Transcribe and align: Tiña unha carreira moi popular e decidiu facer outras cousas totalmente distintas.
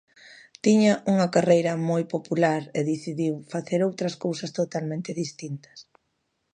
Tiña 0.65 0.93
unha 1.11 1.27
carreira 1.35 1.73
moi 1.89 2.03
popular 2.15 2.61
e 2.77 2.79
decidiu 2.91 3.33
facer 3.53 3.79
outras 3.89 4.13
cousas 4.23 4.51
totalmente 4.59 5.11
distintas. 5.21 5.77